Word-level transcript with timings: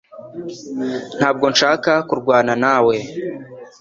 Ntabwo 1.17 1.45
nshaka 1.53 1.91
kurwana 2.07 2.53
nawe. 2.63 2.95